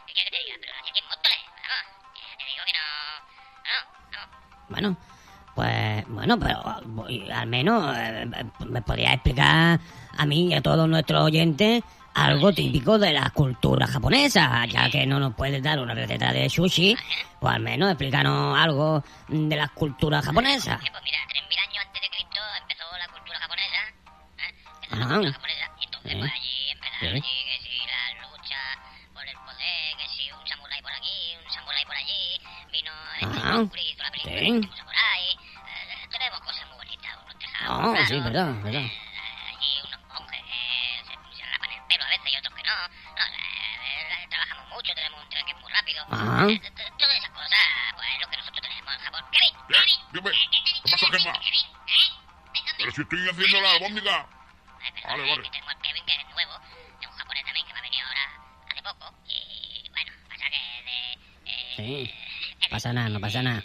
¿Qué 0.06 0.12
quieres 0.14 0.30
que 0.32 0.36
te 0.38 0.44
diga? 0.44 0.56
Pero 0.60 0.72
nací 0.74 0.90
aquí 0.90 0.98
en 1.00 1.06
Móstoles, 1.06 1.40
vamos. 1.68 1.86
Ya 2.16 2.36
te 2.38 2.44
digo 2.50 2.64
que 2.66 2.74
no... 2.78 2.84
No, 3.70 3.78
no. 4.10 4.20
Bueno, 4.70 4.88
pues 5.54 6.04
bueno, 6.08 6.38
pero 6.38 6.58
al 7.34 7.46
menos 7.46 7.96
eh, 7.96 8.26
me 8.66 8.82
podría 8.82 9.12
explicar 9.14 9.78
a 10.16 10.26
mí 10.26 10.48
y 10.48 10.54
a 10.54 10.62
todos 10.62 10.88
nuestros 10.88 11.22
oyentes 11.22 11.82
algo 12.14 12.52
típico 12.52 12.98
de 12.98 13.12
la 13.12 13.30
cultura 13.30 13.86
japonesa, 13.86 14.64
ya 14.66 14.90
que 14.90 15.06
no 15.06 15.18
nos 15.20 15.34
puedes 15.34 15.62
dar 15.62 15.78
una 15.78 15.94
receta 15.94 16.32
de 16.32 16.48
sushi, 16.50 16.96
pues 17.40 17.54
al 17.54 17.60
menos 17.62 17.88
explícanos 17.90 18.58
algo 18.58 19.02
de 19.28 19.56
la 19.56 19.68
cultura 19.68 20.20
japonesa. 20.22 20.78
Que, 20.78 20.90
pues 20.90 21.02
mira, 21.04 21.18
3.000 21.28 21.58
años 21.58 21.84
antes 21.86 22.02
de 22.02 22.08
Cristo 22.10 22.40
empezó 22.60 22.84
la 22.98 23.08
cultura 23.08 23.38
japonesa, 23.38 23.80
¿eh? 24.38 24.54
Empezó 24.82 24.96
la 24.98 25.06
cultura 25.06 25.32
japonesa, 25.32 25.70
y 25.80 25.84
entonces 25.84 26.12
Sí. 26.12 26.18
pues 26.18 26.32
allí 26.32 26.70
empezaron 26.72 27.00
Sí. 27.00 27.06
allí 27.06 27.20
que 27.20 27.56
si 27.62 27.78
la 27.86 28.02
lucha 28.28 28.60
por 29.14 29.26
el 29.28 29.36
poder, 29.46 29.96
que 29.98 30.06
si 30.08 30.32
un 30.32 30.46
samurái 30.46 30.82
por 30.82 30.92
aquí, 30.92 31.18
un 31.46 31.52
samurái 31.54 31.84
por 31.84 31.96
allí, 31.96 32.22
vino 32.72 32.92
Mercury, 33.20 33.82
hizo 33.90 34.02
la 34.02 34.10
película 34.10 34.38
Sí. 34.40 34.50
último 34.50 34.76
samurái, 34.76 35.24
eh, 35.30 36.08
tenemos 36.10 36.40
cosas 36.40 36.66
muy 36.68 36.76
bonitas, 36.76 37.12
unos 37.22 37.38
tejados 37.38 37.80
No, 37.80 37.92
raros, 37.94 38.08
sí, 38.08 38.20
verdad, 38.20 38.54
verdad. 38.62 38.86
Ajá. 46.40 46.48
Eh, 46.50 46.58
t- 46.60 46.70
t- 46.70 46.92
todas 46.98 47.16
esas 47.16 47.30
cosas, 47.30 47.60
pues 47.96 48.08
es 48.14 48.20
lo 48.20 48.28
que 48.30 48.36
nosotros 48.38 48.62
tenemos 48.62 48.94
en 48.94 49.00
Japón. 49.00 49.24
Kevin, 49.30 49.54
¿Qué? 49.68 49.74
Dime. 50.12 50.30
eh, 50.30 50.34
¿qué 50.50 50.58
te 50.64 50.70
he 50.70 50.72
¿Qué 50.72 50.72
dicho 50.72 51.06
pasa? 51.12 51.30
¿Eh? 51.30 51.52
¿Eh? 51.86 52.72
Pero 52.78 52.90
si 52.92 53.02
estoy 53.02 53.28
haciendo 53.28 53.60
la 53.60 53.70
albóndiga. 53.72 54.26
Vale, 55.04 55.22
eh, 55.24 55.30
vale. 55.30 55.42
que 55.42 55.50
tengo 55.50 55.68
al 55.68 55.78
Kevin 55.82 56.04
que 56.06 56.12
es 56.14 56.28
nuevo, 56.30 56.52
es 57.00 57.06
un 57.06 57.12
japonés 57.12 57.44
también 57.44 57.66
que 57.66 57.72
me 57.74 57.78
ha 57.78 57.82
venido 57.82 58.06
ahora 58.06 58.24
hace 58.70 58.82
poco 58.82 59.14
y 59.28 59.88
bueno, 59.90 60.12
pasa 60.28 60.44
que 60.50 60.82
de... 60.84 61.12
Eh, 61.44 61.74
Sí, 61.76 62.14
Kevin, 62.58 62.70
pasa 62.70 62.92
nada, 62.94 63.08
no 63.10 63.20
pasa 63.20 63.42
nada. 63.42 63.62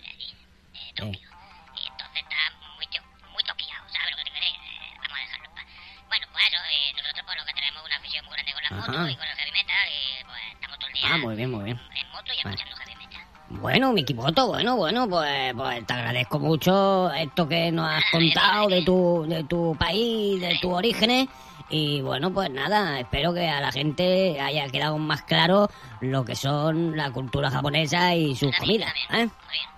Mikimoto, 13.96 14.48
bueno, 14.48 14.76
bueno, 14.76 15.10
pues, 15.10 15.54
pues 15.56 15.88
te 15.88 15.94
agradezco 15.94 16.38
mucho 16.40 17.12
esto 17.14 17.48
que 17.48 17.72
nos 17.72 17.90
has 17.90 18.04
contado 18.12 18.68
de 18.68 18.84
tu, 18.84 19.26
de 19.28 19.44
tu 19.46 19.76
país, 19.80 20.40
de 20.42 20.60
tus 20.62 20.72
orígenes. 20.72 21.28
Y 21.70 22.02
bueno, 22.02 22.32
pues 22.32 22.52
nada, 22.52 23.00
espero 23.00 23.34
que 23.34 23.48
a 23.48 23.60
la 23.60 23.72
gente 23.72 24.40
haya 24.40 24.68
quedado 24.68 24.98
más 25.00 25.24
claro 25.24 25.68
lo 26.02 26.24
que 26.24 26.36
son 26.36 26.96
la 26.96 27.10
cultura 27.12 27.50
japonesa 27.50 28.14
y 28.14 28.36
sus 28.36 28.56
comidas. 28.58 28.94
¿eh? 29.12 29.28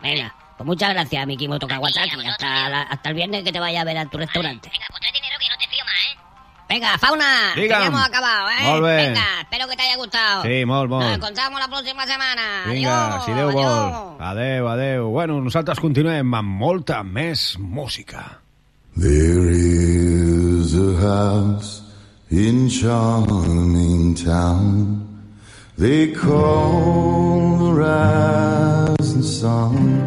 Venga, 0.01 0.35
pues 0.57 0.67
muchas 0.67 0.89
gracias, 0.89 1.25
Mikimoto 1.25 1.67
Kawasaki. 1.67 2.27
Hasta, 2.27 2.81
hasta 2.81 3.09
el 3.09 3.15
viernes 3.15 3.43
que 3.43 3.51
te 3.51 3.59
vaya 3.59 3.81
a 3.81 3.85
ver 3.85 3.97
a 3.99 4.05
tu 4.07 4.17
restaurante. 4.17 4.69
Venga, 6.69 6.97
Fauna, 6.97 7.51
que 7.55 7.61
Digue'm. 7.61 7.79
ya 7.79 7.85
hemos 7.87 8.01
acabado, 8.05 8.49
¿eh? 8.49 8.63
Molt 8.63 8.83
bé. 8.83 8.95
Venga, 9.07 9.25
espero 9.41 9.67
que 9.69 9.75
te 9.77 9.83
haya 9.83 9.95
gustado. 9.95 10.43
Sí, 10.43 10.65
molt, 10.65 10.89
molt. 10.89 11.05
Nos 11.05 11.15
encontramos 11.15 11.59
la 11.61 11.67
próxima 11.69 12.05
semana. 12.05 12.41
Vinga, 12.67 13.07
Adiós, 13.07 13.25
si 13.25 13.31
Déu 13.31 13.49
adiós. 13.49 13.91
vol. 13.91 14.21
Adeu, 14.21 14.67
adeu. 14.67 15.07
Bueno, 15.09 15.39
nosaltres 15.41 15.79
continuem 15.79 16.33
amb 16.35 16.49
molta 16.59 17.03
més 17.03 17.55
música. 17.57 18.41
There 18.97 19.49
is 19.51 20.73
a 20.75 20.99
house 20.99 21.83
in 22.31 22.67
charming 22.69 24.15
town 24.15 25.05
they 25.77 26.07
call 26.11 27.57
the 27.59 27.71
rising 27.79 29.21
sun. 29.23 30.01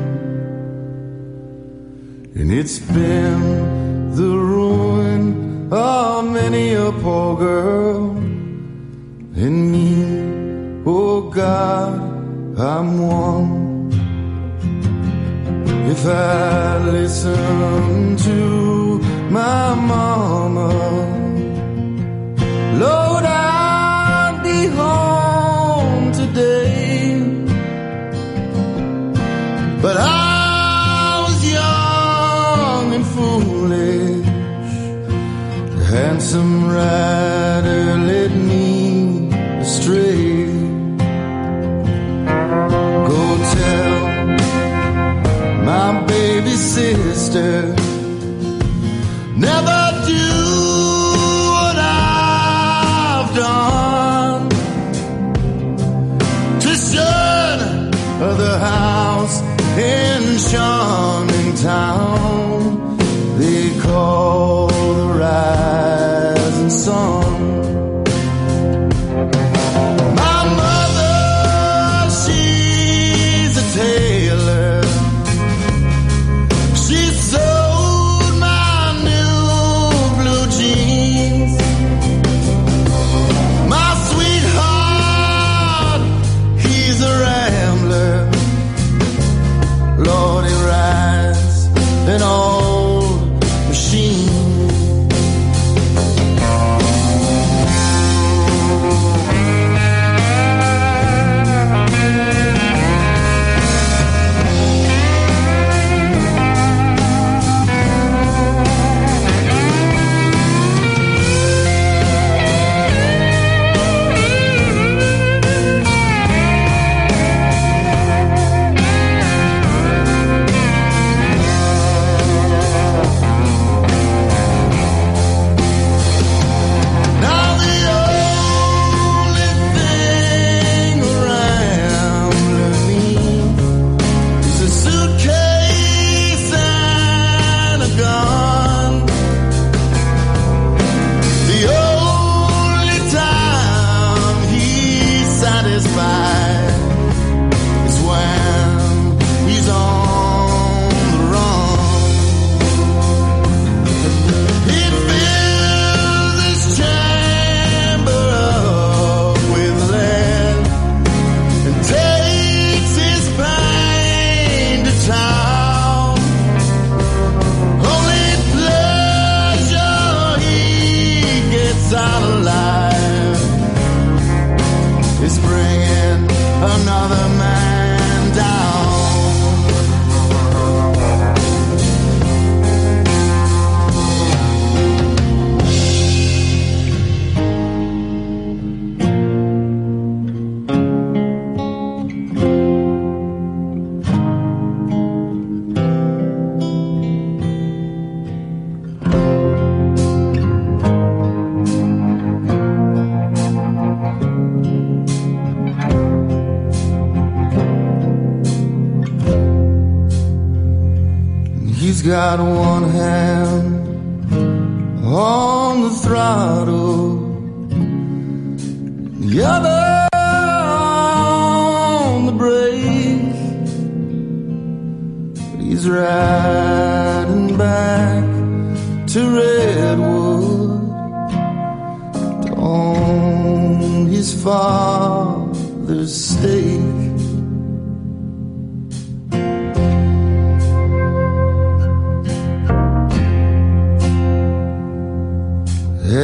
And 2.35 2.51
it's 2.53 2.79
been 2.81 4.13
the 4.15 4.29
ruin 4.37 5.50
of 5.73 6.25
many 6.25 6.75
a 6.75 6.91
poor 6.91 7.37
girl. 7.37 8.17
in 9.37 9.71
me, 9.73 10.83
oh 10.85 11.31
God, 11.31 11.95
I'm 12.59 12.99
one. 12.99 13.91
If 15.91 16.05
I 16.07 16.79
listen 16.79 18.17
to 18.17 18.90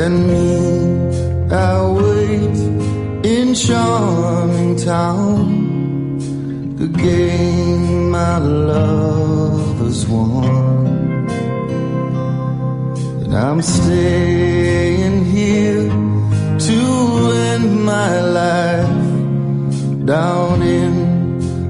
and 0.07 0.19
me 0.31 0.51
I 1.51 1.73
wait 2.01 2.59
in 3.35 3.55
charming 3.55 4.77
town 4.77 6.19
the 6.81 6.87
game 6.87 8.11
my 8.11 8.39
love 8.39 9.79
has 9.81 10.07
won 10.07 11.27
and 13.23 13.35
I'm 13.35 13.61
staying 13.63 15.25
here 15.25 15.89
to 16.69 16.81
end 17.51 17.85
my 17.85 18.21
life 18.41 19.07
down 20.15 20.63
in 20.63 20.93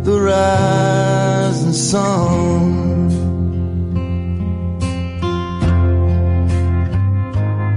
the 0.04 0.16
rising 0.20 1.72
sun 1.72 2.85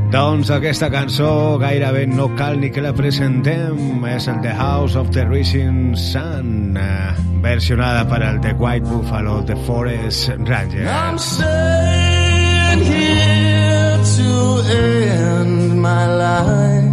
Doncs 0.10 0.50
aquesta 0.50 0.88
cançó 0.90 1.60
gairebé 1.62 2.08
no 2.10 2.32
cal 2.36 2.58
ni 2.60 2.72
que 2.74 2.82
la 2.82 2.94
presentem. 2.98 4.04
És 4.10 4.26
el 4.28 4.40
The 4.42 4.56
House 4.58 4.98
of 4.98 5.12
the 5.14 5.26
Rising 5.30 5.94
Sun, 5.96 6.78
eh, 6.78 7.14
versionada 7.44 8.08
per 8.10 8.24
el 8.24 8.40
The 8.42 8.54
White 8.54 8.88
Buffalo, 8.90 9.44
The 9.46 9.56
Forest 9.68 10.30
I'm 10.30 10.46
Rangers. 10.48 11.22
staying 11.22 12.82
here 12.90 14.00
to 14.18 14.62
end 14.74 15.80
my 15.80 16.06
life 16.08 16.90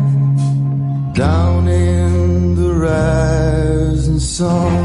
down 1.15 1.69
in 1.69 2.55
the 2.55 2.71
rising 2.85 4.21
sun. 4.21 4.77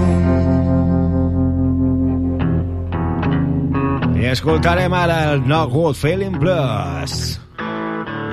I 4.15 4.25
escoltarem 4.31 4.93
ara 4.93 5.33
el 5.33 5.45
No 5.45 5.67
Good 5.67 5.95
Feeling 5.95 6.39
Plus. 6.39 7.40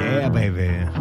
Yeah, 0.08 0.28
baby. 0.30 0.97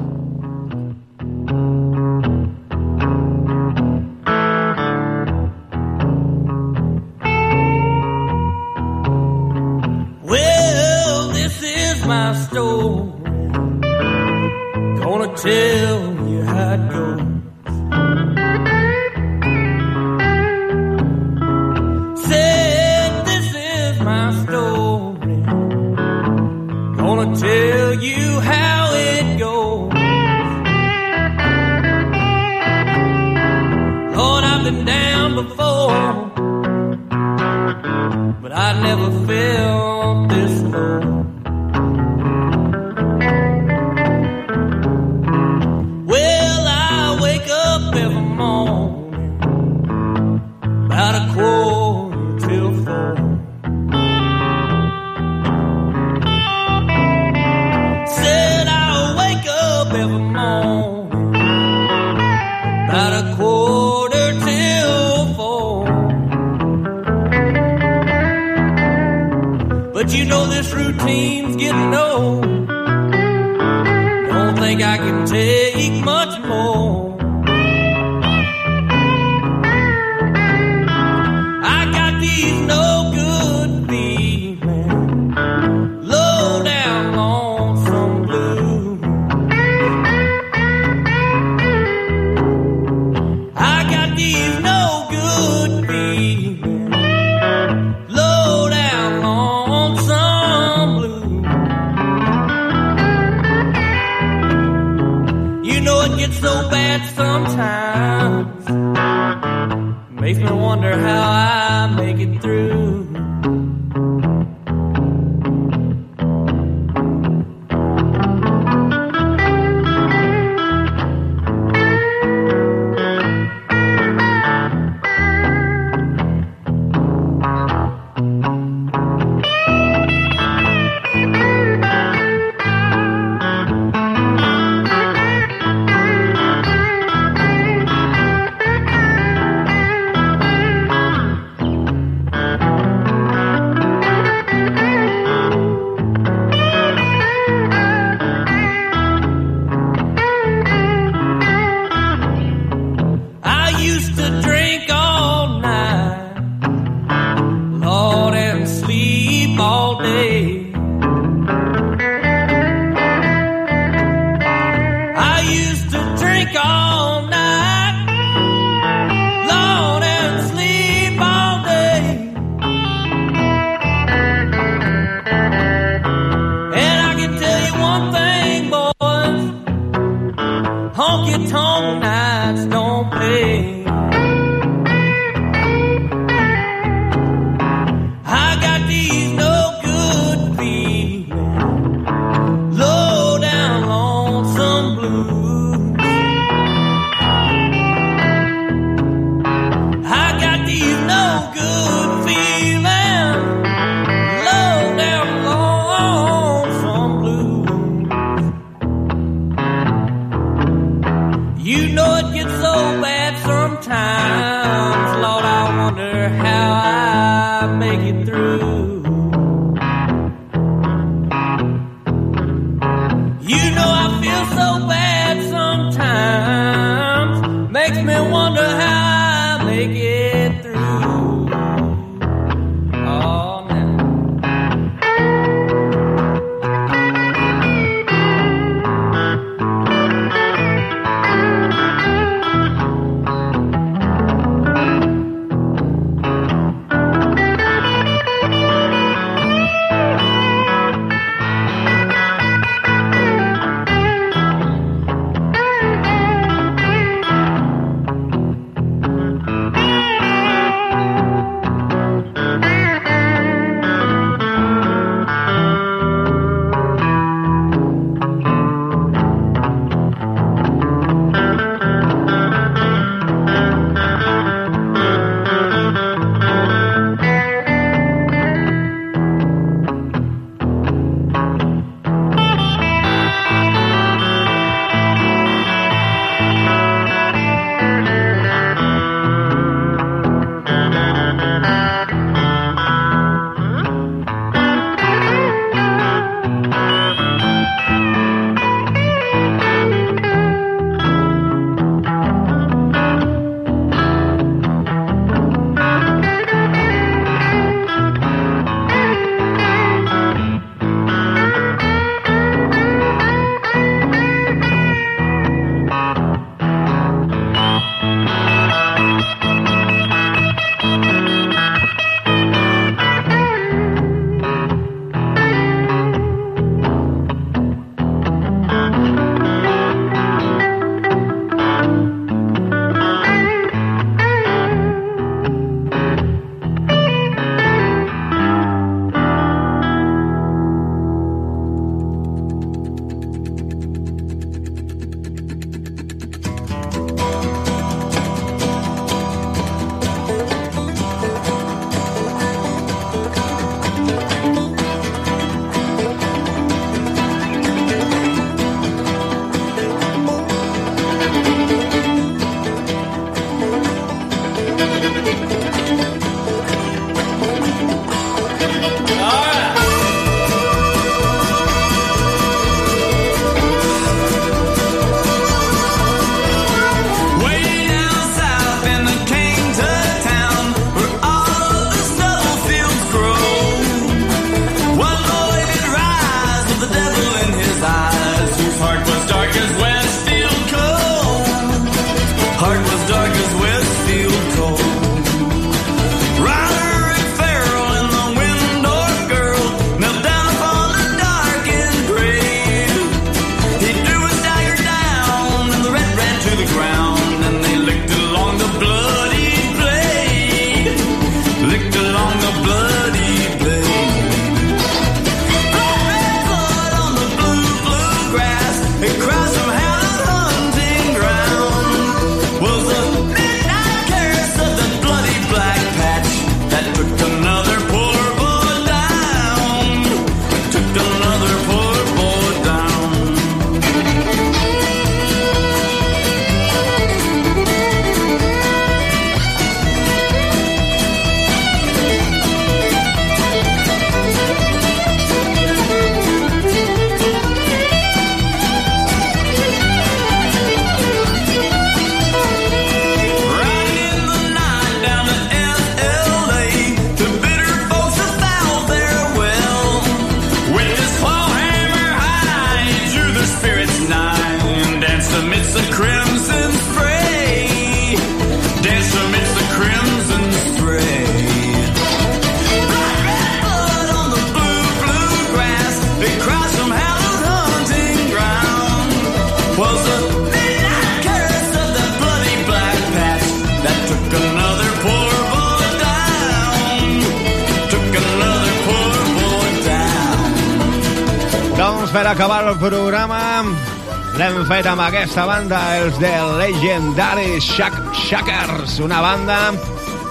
Banda, 496.07 496.15
els 496.15 496.19
de 496.19 496.31
Legendary 496.57 497.59
Shack 497.59 498.13
Shackers, 498.13 498.99
una 498.99 499.19
banda 499.19 499.71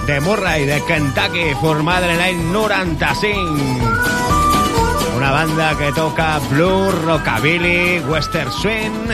de 0.07 0.21
Murray, 0.21 0.65
de 0.65 0.81
Kentucky, 0.87 1.55
formada 1.61 2.11
en 2.13 2.19
l'any 2.19 2.53
95. 2.53 3.61
Una 5.17 5.31
banda 5.31 5.77
que 5.77 5.93
toca 5.93 6.39
blues, 6.51 6.95
rockabilly, 7.05 8.01
western 8.09 8.53
swing... 8.53 9.11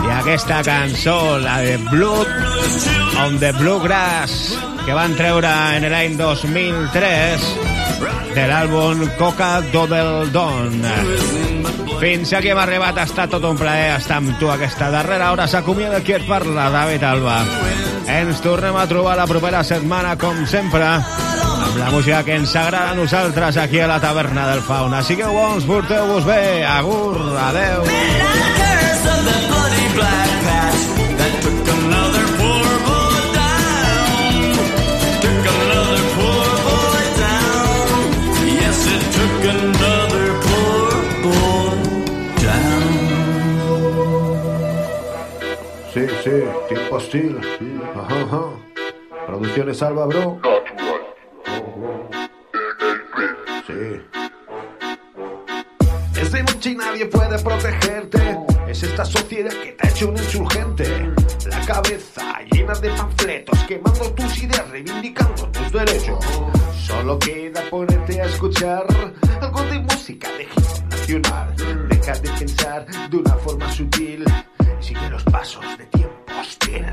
I 0.00 0.12
aquesta 0.20 0.62
cançó, 0.62 1.38
la 1.38 1.58
de 1.60 1.76
Blood 1.90 2.28
on 3.24 3.38
the 3.38 3.52
Bluegrass, 3.52 4.56
que 4.84 4.94
van 4.94 5.16
treure 5.16 5.50
en 5.76 5.90
l'any 5.90 6.16
2003 6.18 7.69
de 8.34 8.44
l'àlbum 8.46 9.04
Coca 9.18 9.60
Double 9.72 10.30
Dawn. 10.32 10.84
Fins 12.00 12.32
aquí 12.32 12.48
hem 12.52 12.60
arribat, 12.62 12.96
ha 12.96 13.04
estat 13.08 13.32
tot 13.34 13.44
un 13.44 13.58
plaer 13.60 13.96
estar 13.98 14.20
amb 14.20 14.32
tu 14.40 14.48
aquesta 14.52 14.88
darrera 14.92 15.32
hora. 15.34 15.48
S'acomiada 15.50 16.00
qui 16.04 16.14
et 16.16 16.26
parla, 16.28 16.70
David 16.72 17.04
Alba. 17.04 17.40
Ens 18.10 18.40
tornem 18.40 18.76
a 18.76 18.86
trobar 18.88 19.18
la 19.18 19.26
propera 19.28 19.62
setmana, 19.66 20.16
com 20.18 20.46
sempre, 20.48 20.86
amb 20.86 21.76
la 21.78 21.90
música 21.92 22.22
que 22.24 22.38
ens 22.40 22.56
agrada 22.56 22.94
a 22.94 22.98
nosaltres 22.98 23.60
aquí 23.60 23.80
a 23.80 23.90
la 23.90 24.00
taverna 24.00 24.48
del 24.50 24.64
Fauna. 24.64 25.02
Sigueu 25.04 25.32
bons, 25.36 25.68
porteu-vos 25.68 26.24
bé. 26.24 26.64
Agur, 26.64 27.18
adeu. 27.48 27.84
Black 29.90 30.49
Sí, 46.30 46.44
tipo 46.68 46.94
hostil. 46.94 47.40
Ajá, 47.92 48.22
ajá. 48.22 48.42
Producciones 49.26 49.82
Alba, 49.82 50.06
bro. 50.06 50.40
Sí. 53.66 54.00
Es 56.20 56.30
de 56.30 56.42
noche 56.44 56.70
y 56.70 56.76
nadie 56.76 57.06
puede 57.06 57.36
protegerte. 57.40 58.38
Es 58.68 58.80
esta 58.84 59.04
sociedad 59.04 59.50
que 59.50 59.72
te 59.72 59.88
ha 59.88 59.90
hecho 59.90 60.08
un 60.08 60.18
insurgente. 60.18 61.12
La 61.46 61.66
cabeza 61.66 62.38
llena 62.52 62.74
de 62.74 62.90
panfletos, 62.90 63.58
quemando 63.66 64.12
tus 64.12 64.40
ideas, 64.40 64.70
reivindicando 64.70 65.48
tus 65.48 65.72
derechos. 65.72 66.24
Solo 66.86 67.18
queda 67.18 67.60
ponerte 67.70 68.22
a 68.22 68.26
escuchar 68.26 68.86
algo 69.40 69.62
de 69.64 69.80
música 69.80 70.28
de 70.36 70.44
hip 70.44 70.84
nacional. 70.90 71.88
Deja 71.88 72.12
de 72.20 72.30
pensar 72.38 72.86
de 73.10 73.16
una 73.16 73.34
forma 73.34 73.68
sutil 73.72 74.24
sigue 74.80 75.10
los 75.10 75.24
pasos 75.24 75.64
de 75.78 75.86
tiempo 75.86 76.32
hostil. 76.40 76.84